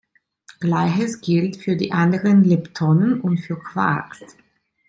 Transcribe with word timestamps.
Gleiches 0.59 1.21
gilt 1.21 1.57
für 1.57 1.75
die 1.75 1.91
anderen 1.91 2.43
Leptonen 2.43 3.21
und 3.21 3.37
für 3.37 3.59
Quarks. 3.59 4.35